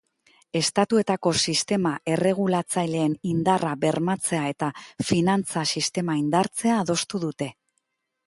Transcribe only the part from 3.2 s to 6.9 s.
indarra bermatzea eta finantza sistema indartzea